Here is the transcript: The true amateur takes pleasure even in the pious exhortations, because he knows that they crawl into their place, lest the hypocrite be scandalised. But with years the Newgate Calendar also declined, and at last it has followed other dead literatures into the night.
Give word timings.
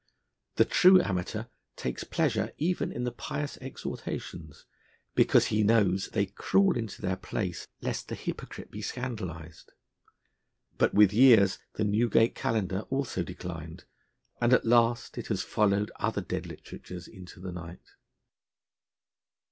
The 0.55 0.65
true 0.65 0.99
amateur 0.99 1.45
takes 1.75 2.03
pleasure 2.03 2.53
even 2.57 2.91
in 2.91 3.03
the 3.03 3.11
pious 3.11 3.55
exhortations, 3.61 4.65
because 5.13 5.45
he 5.53 5.61
knows 5.61 6.05
that 6.05 6.13
they 6.15 6.25
crawl 6.25 6.75
into 6.75 7.03
their 7.03 7.15
place, 7.15 7.67
lest 7.81 8.07
the 8.07 8.15
hypocrite 8.15 8.71
be 8.71 8.81
scandalised. 8.81 9.73
But 10.79 10.95
with 10.95 11.13
years 11.13 11.59
the 11.75 11.83
Newgate 11.83 12.33
Calendar 12.33 12.85
also 12.89 13.21
declined, 13.21 13.85
and 14.41 14.53
at 14.53 14.65
last 14.65 15.19
it 15.19 15.27
has 15.27 15.43
followed 15.43 15.91
other 15.97 16.21
dead 16.21 16.47
literatures 16.47 17.07
into 17.07 17.39
the 17.39 17.51
night. 17.51 17.91